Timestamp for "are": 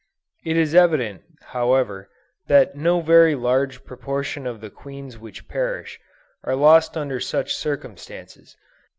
6.43-6.55